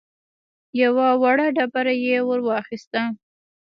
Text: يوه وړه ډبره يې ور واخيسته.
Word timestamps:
يوه 0.81 1.07
وړه 1.21 1.47
ډبره 1.55 1.93
يې 2.05 2.17
ور 2.27 2.39
واخيسته. 2.47 3.01